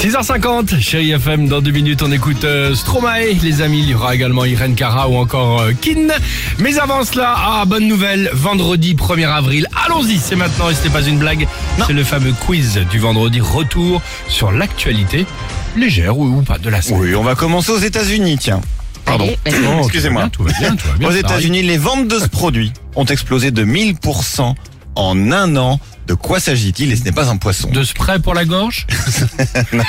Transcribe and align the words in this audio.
6h50, 0.00 0.80
chérie 0.80 1.10
FM, 1.10 1.46
dans 1.46 1.60
deux 1.60 1.72
minutes 1.72 2.00
on 2.02 2.10
écoute 2.10 2.44
euh, 2.44 2.74
Stromae, 2.74 3.34
les 3.42 3.60
amis, 3.60 3.80
il 3.80 3.90
y 3.90 3.94
aura 3.94 4.14
également 4.14 4.46
Irene 4.46 4.74
Cara 4.74 5.10
ou 5.10 5.16
encore 5.16 5.60
euh, 5.60 5.72
Kin. 5.78 6.08
Mais 6.58 6.78
avant 6.78 7.04
cela, 7.04 7.34
ah, 7.36 7.64
bonne 7.66 7.86
nouvelle, 7.86 8.30
vendredi 8.32 8.94
1er 8.94 9.28
avril, 9.28 9.66
allons-y, 9.84 10.16
c'est 10.16 10.36
maintenant 10.36 10.70
et 10.70 10.74
ce 10.74 10.84
n'est 10.84 10.90
pas 10.90 11.02
une 11.02 11.18
blague, 11.18 11.46
c'est 11.86 11.92
le 11.92 12.02
fameux 12.02 12.32
quiz 12.32 12.80
du 12.90 12.98
vendredi 12.98 13.42
retour 13.42 14.00
sur 14.26 14.50
l'actualité 14.50 15.26
légère 15.76 16.16
ou, 16.16 16.38
ou 16.38 16.40
pas 16.40 16.56
de 16.56 16.70
la 16.70 16.80
semaine. 16.80 17.00
Oui, 17.00 17.14
on 17.14 17.22
va 17.22 17.34
commencer 17.34 17.70
aux 17.70 17.78
États-Unis, 17.78 18.38
tiens. 18.40 18.62
Pardon. 19.04 19.28
Oh, 19.46 19.82
Excusez-moi. 19.82 20.30
Tout 20.30 20.44
va 20.44 20.52
bien, 20.58 20.76
tout 20.76 20.88
va 20.88 20.94
bien. 20.94 21.08
Aux. 21.08 21.12
États-Unis, 21.12 21.60
les 21.60 21.76
ventes 21.76 22.08
de 22.08 22.18
ce 22.18 22.26
produit 22.26 22.72
ont 22.96 23.04
explosé 23.04 23.50
de 23.50 23.66
1000% 23.66 24.54
en 24.94 25.32
un 25.32 25.56
an. 25.56 25.78
De 26.10 26.14
quoi 26.16 26.40
s'agit-il 26.40 26.90
Et 26.90 26.96
ce 26.96 27.04
n'est 27.04 27.12
pas 27.12 27.28
un 27.28 27.36
poisson. 27.36 27.70
De 27.70 27.84
spray 27.84 28.18
pour 28.18 28.34
la 28.34 28.44
gorge 28.44 28.84
Non. 29.72 29.84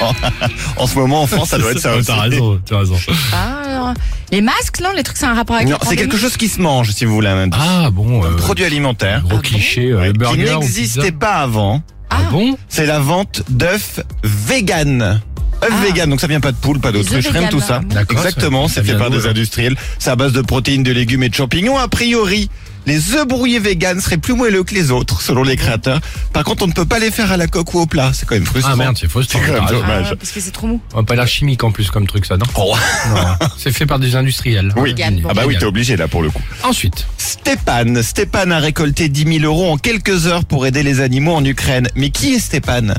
En 0.77 0.85
ce 0.85 0.93
moment, 0.99 1.23
en 1.23 1.25
France, 1.25 1.49
ça 1.49 1.57
doit 1.57 1.71
être 1.71 1.79
ça 1.79 1.95
aussi. 1.97 2.05
T'as 2.05 2.21
raison, 2.21 2.61
t'as 2.63 2.77
raison. 2.77 2.95
Ah, 3.33 3.61
alors, 3.67 3.93
les 4.31 4.41
masques, 4.41 4.81
non 4.81 4.91
Les 4.95 5.01
trucs, 5.01 5.17
c'est 5.17 5.25
un 5.25 5.33
rapport 5.33 5.55
avec 5.55 5.67
Non, 5.67 5.73
la 5.73 5.79
c'est 5.79 5.85
pandémie 5.95 6.01
quelque 6.11 6.17
chose 6.21 6.37
qui 6.37 6.47
se 6.47 6.61
mange, 6.61 6.91
si 6.91 7.05
vous 7.05 7.15
voulez 7.15 7.29
un. 7.29 7.49
Ah 7.53 7.89
bon, 7.89 8.23
euh, 8.23 8.35
Produit 8.35 8.65
alimentaire. 8.65 9.21
gros 9.23 9.37
bon 9.37 9.41
cliché, 9.41 9.89
euh, 9.89 9.97
Ouais, 10.01 10.11
qui 10.11 10.19
burger 10.19 10.53
ou 10.53 10.59
n'existait 10.59 11.01
pizza. 11.01 11.11
pas 11.19 11.33
avant. 11.37 11.81
Ah 12.11 12.17
bon 12.29 12.55
C'est 12.69 12.85
la 12.85 12.99
vente 12.99 13.41
d'œufs 13.49 14.01
vegan. 14.23 15.21
Œufs 15.63 15.69
Ah. 15.71 15.85
vegan, 15.85 16.09
donc 16.09 16.21
ça 16.21 16.27
vient 16.27 16.39
pas 16.39 16.51
de 16.51 16.57
poule, 16.57 16.79
pas 16.79 16.91
d'autruche, 16.91 17.27
rien 17.27 17.43
de 17.43 17.49
tout 17.49 17.61
ça. 17.61 17.81
Exactement, 18.09 18.67
c'est 18.67 18.83
fait 18.83 18.97
par 18.97 19.09
des 19.09 19.27
industriels. 19.27 19.75
C'est 19.99 20.09
à 20.09 20.15
base 20.15 20.33
de 20.33 20.41
protéines, 20.41 20.83
de 20.83 20.91
légumes 20.91 21.23
et 21.23 21.29
de 21.29 21.35
champignons. 21.35 21.77
A 21.77 21.87
priori, 21.87 22.49
les 22.87 23.13
œufs 23.13 23.27
brouillés 23.27 23.59
vegan 23.59 23.99
seraient 24.01 24.17
plus 24.17 24.33
moelleux 24.33 24.63
que 24.63 24.73
les 24.73 24.89
autres, 24.89 25.21
selon 25.21 25.43
les 25.43 25.55
créateurs. 25.55 25.99
Par 26.33 26.43
contre, 26.43 26.63
on 26.63 26.67
ne 26.67 26.73
peut 26.73 26.85
pas 26.85 26.97
les 26.97 27.11
faire 27.11 27.31
à 27.31 27.37
la 27.37 27.45
coque 27.47 27.73
ou 27.75 27.79
au 27.79 27.85
plat. 27.85 28.11
C'est 28.13 28.25
quand 28.27 28.33
même 28.35 28.45
frustrant. 28.45 28.71
Ah 28.73 28.75
merde, 28.75 28.97
c'est 28.99 29.07
faux, 29.09 29.21
C'est 29.21 29.37
quand 29.39 29.53
même. 29.53 29.63
Ah, 29.67 29.71
dommage. 29.71 30.09
ouais, 30.11 30.15
parce 30.15 30.31
que 30.31 30.39
c'est 30.41 30.49
trop 30.51 30.65
mou. 30.67 30.81
On 30.95 31.03
pas 31.03 31.15
l'air 31.15 31.27
chimique 31.27 31.63
en 31.63 31.71
plus 31.71 31.91
comme 31.91 32.07
truc 32.07 32.25
ça, 32.25 32.37
non 32.37 32.45
Oh. 32.55 32.75
Non, 33.09 33.47
C'est 33.57 33.71
fait 33.71 33.85
par 33.85 33.99
des 33.99 34.15
industriels. 34.15 34.73
Oui. 34.77 34.89
Vegan, 34.89 35.19
bon. 35.21 35.29
Ah 35.29 35.33
bah 35.35 35.43
oui, 35.47 35.57
t'es 35.59 35.65
obligé 35.65 35.95
là 35.95 36.07
pour 36.07 36.23
le 36.23 36.31
coup. 36.31 36.41
Ensuite, 36.63 37.05
Stéphane. 37.17 38.01
Stéphane 38.01 38.51
a 38.51 38.59
récolté 38.59 39.09
10 39.09 39.39
000 39.41 39.45
euros 39.45 39.71
en 39.71 39.77
quelques 39.77 40.25
heures 40.25 40.45
pour 40.45 40.65
aider 40.65 40.81
les 40.83 41.01
animaux 41.01 41.33
en 41.35 41.45
Ukraine. 41.45 41.87
Mais 41.95 42.09
qui 42.09 42.33
est 42.33 42.39
Stéphane? 42.39 42.95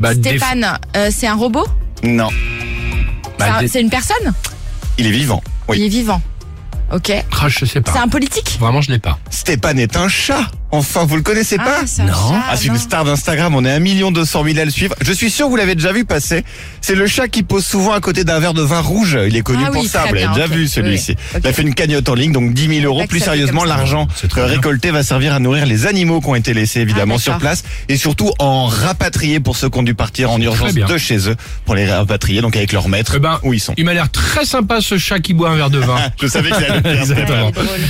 Bah, 0.00 0.14
des- 0.14 0.22
Stéphane, 0.30 0.78
euh, 0.96 1.08
c'est 1.10 1.26
un 1.26 1.34
robot 1.34 1.66
Non, 2.02 2.28
bah, 3.38 3.46
C'est 3.46 3.50
un- 3.52 3.60
des- 3.60 3.68
C'est 3.68 3.80
une 3.80 3.90
personne 3.90 4.32
il 4.98 5.06
est 5.06 5.10
vivant. 5.10 5.42
Oui. 5.68 5.78
Il 5.78 5.84
est 5.84 5.88
vivant. 5.88 6.22
Ok. 6.92 7.12
Ah, 7.40 7.48
je 7.48 7.64
sais 7.64 7.80
pas. 7.80 7.92
C'est 7.92 7.98
un 7.98 8.08
politique 8.08 8.56
Vraiment, 8.60 8.80
je 8.80 8.90
l'ai 8.92 8.98
pas. 8.98 9.18
Stéphane 9.30 9.78
est 9.78 9.96
un 9.96 10.08
chat. 10.08 10.50
Enfin, 10.78 11.04
vous 11.04 11.16
le 11.16 11.22
connaissez 11.22 11.56
pas 11.56 11.78
Ah, 11.80 11.86
c'est 11.86 12.02
un 12.02 12.06
Non. 12.06 12.12
chat, 12.12 12.42
Ah, 12.50 12.56
c'est 12.56 12.66
une 12.66 12.78
star 12.78 13.04
d'Instagram, 13.04 13.54
on 13.54 13.64
est 13.64 13.70
1 13.72 13.78
million 13.78 14.10
200 14.10 14.44
000 14.44 14.58
à 14.58 14.64
le 14.64 14.70
suivre. 14.70 14.94
Je 15.00 15.12
suis 15.12 15.30
sûr 15.30 15.46
que 15.46 15.50
vous 15.50 15.56
l'avez 15.56 15.74
déjà 15.74 15.92
vu 15.92 16.04
passer. 16.04 16.44
C'est 16.80 16.94
le 16.94 17.06
chat 17.06 17.28
qui 17.28 17.42
pose 17.42 17.64
souvent 17.64 17.92
à 17.92 18.00
côté 18.00 18.24
d'un 18.24 18.38
verre 18.38 18.54
de 18.54 18.62
vin 18.62 18.80
rouge. 18.80 19.18
Il 19.28 19.36
est 19.36 19.42
connu 19.42 19.62
Ah 19.66 19.70
pour 19.70 19.82
oui, 19.82 19.88
ça, 19.88 20.04
vous 20.08 20.14
l'avez 20.14 20.28
déjà 20.34 20.46
vu 20.46 20.68
celui-ci. 20.68 21.16
Oui. 21.34 21.40
Il 21.42 21.48
a 21.48 21.52
fait 21.52 21.62
une 21.62 21.74
cagnotte 21.74 22.08
en 22.08 22.14
ligne, 22.14 22.32
donc 22.32 22.52
10 22.54 22.80
000 22.82 22.84
euros. 22.84 23.06
Plus 23.08 23.20
sérieusement, 23.20 23.64
l'argent 23.64 24.06
bien. 24.34 24.46
récolté 24.46 24.90
va 24.90 25.02
servir 25.02 25.32
à 25.34 25.38
nourrir 25.38 25.66
les 25.66 25.86
animaux 25.86 26.20
qui 26.20 26.28
ont 26.28 26.34
été 26.34 26.54
laissés 26.54 26.80
évidemment 26.80 27.16
Ah, 27.18 27.22
sur 27.22 27.38
place 27.38 27.64
et 27.88 27.96
surtout 27.96 28.32
en 28.38 28.66
rapatrier 28.66 29.40
pour 29.40 29.56
ceux 29.56 29.68
qui 29.68 29.78
ont 29.78 29.82
dû 29.82 29.94
partir 29.94 30.30
en 30.30 30.40
urgence 30.40 30.74
de 30.74 30.98
chez 30.98 31.28
eux 31.30 31.36
pour 31.64 31.74
les 31.74 31.90
rapatrier, 31.90 32.40
donc 32.40 32.56
avec 32.56 32.72
leur 32.72 32.88
maître 32.88 33.14
Eh 33.16 33.18
ben, 33.20 33.38
où 33.42 33.52
ils 33.52 33.60
sont. 33.60 33.74
Il 33.76 33.84
m'a 33.84 33.94
l'air 33.94 34.10
très 34.10 34.44
sympa 34.44 34.80
ce 34.80 34.98
chat 34.98 35.18
qui 35.20 35.34
boit 35.34 35.50
un 35.50 35.56
verre 35.56 35.70
de 35.70 35.78
vin. 35.78 35.96
Je 36.20 36.26
savais 36.26 36.50
que 36.50 36.56
ça 36.56 36.62
allait. 36.72 36.96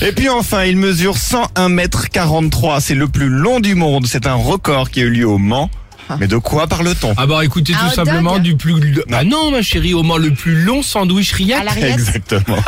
Et 0.09 0.13
puis 0.13 0.29
enfin, 0.29 0.65
il 0.65 0.77
mesure 0.77 1.17
101 1.17 1.69
mètres 1.69 2.09
43. 2.11 2.76
C'est 2.81 2.95
le 2.95 3.09
plus 3.09 3.29
long 3.29 3.61
du 3.61 3.75
monde. 3.75 4.07
C'est 4.07 4.27
un 4.27 4.35
record 4.35 4.91
qui 4.91 5.01
a 5.01 5.05
eu 5.05 5.11
lieu 5.11 5.29
au 5.29 5.39
Mans. 5.39 5.71
Mais 6.21 6.27
de 6.27 6.37
quoi 6.37 6.67
parle-t-on? 6.67 7.15
Ah 7.17 7.27
bah 7.27 7.45
écoutez 7.45 7.73
tout 7.73 7.95
simplement 7.95 8.39
du 8.39 8.57
plus... 8.57 9.01
Ah 9.13 9.25
non 9.25 9.51
ma 9.51 9.63
chérie, 9.63 9.95
au 9.95 10.03
moins 10.03 10.19
le 10.19 10.31
plus 10.33 10.63
long 10.63 10.83
sandwich 10.83 11.33
À 11.33 11.37
riac. 11.37 11.65
la 11.65 11.71
rillette 11.73 11.93
Exactement. 11.99 12.57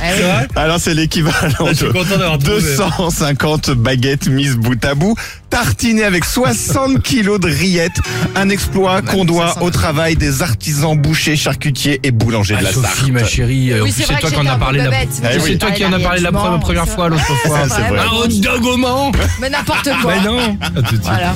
Ah. 0.00 0.42
Alors 0.56 0.78
c'est 0.80 0.94
l'équivalent 0.94 1.34
Ah, 1.60 1.72
de 1.72 1.86
content 1.92 2.16
d'avoir 2.18 2.38
trouvé. 2.38 2.60
250 2.60 3.70
baguettes 3.70 4.28
mises 4.28 4.56
bout 4.56 4.82
à 4.84 4.94
bout, 4.94 5.14
tartinées 5.50 6.04
avec 6.04 6.24
60 6.24 7.02
kilos 7.02 7.40
de 7.40 7.48
rillettes. 7.48 7.98
Un 8.36 8.48
exploit 8.48 9.02
qu'on 9.02 9.24
doit 9.24 9.62
au 9.62 9.70
travail 9.70 10.16
des 10.16 10.42
artisans 10.42 10.96
bouchers, 10.98 11.36
charcutiers 11.36 12.00
et 12.02 12.10
boulangers 12.10 12.54
de 12.54 12.60
Ah, 12.60 12.62
la 12.64 12.72
Sophie 12.72 13.10
ma 13.12 13.20
Sarthe. 13.20 13.32
chérie, 13.32 13.72
Oui, 13.82 13.92
c'est 13.94 14.04
toi 14.04 14.16
qui 14.30 14.36
en 14.36 14.46
as 14.46 14.56
parlé 14.56 14.78
la... 14.80 14.90
bête. 14.90 15.08
Ah 15.22 15.28
C'est 15.44 15.58
toi 15.58 15.70
qui 15.70 15.84
en 15.84 15.92
as 15.92 16.00
parlé 16.00 16.20
la 16.20 16.32
première, 16.32 16.86
fois 16.88 17.08
l'autre 17.08 17.24
fois. 17.24 17.58
c'est 17.68 17.88
vrai. 17.88 17.98
Un 18.00 18.16
hot 18.16 18.28
dog 18.28 18.64
au 18.64 18.76
Mans 18.76 19.12
Mais 19.40 19.50
n'importe 19.50 19.88
quoi. 20.02 20.14
Mais 20.16 20.22
non. 20.28 20.58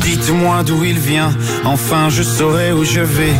Dites-moi 0.02 0.61
d'où 0.62 0.84
il 0.84 0.98
vient, 0.98 1.32
enfin 1.64 2.08
je 2.08 2.22
saurai 2.22 2.72
où 2.72 2.84
je 2.84 3.00
vais. 3.00 3.34